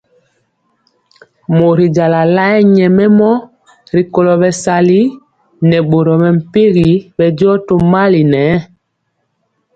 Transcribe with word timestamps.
Mori 1.55 1.85
jala 1.95 2.21
lae 2.35 2.57
nyɛmemɔ 2.75 3.31
rikolo 3.95 4.33
bɛsali 4.41 4.99
nɛ 5.69 5.77
boro 5.89 6.13
mɛmpegi 6.23 6.89
bɛndiɔ 7.17 7.51
tomali 7.67 8.21
nɛ. 8.33 8.43